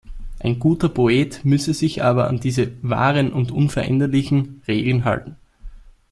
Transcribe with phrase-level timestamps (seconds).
[0.39, 5.35] Ein guter Poet müsse sich aber an diese „wahren und unveränderlichen“ Regeln halten.